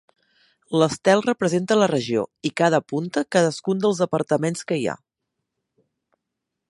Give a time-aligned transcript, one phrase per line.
[0.83, 4.97] L'estel representa la regió i cada punta cadascun dels departaments que hi ha.